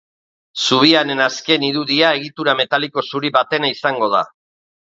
[0.61, 4.27] Zubiaren azken irudia egitura metaliko zuri batena izango da.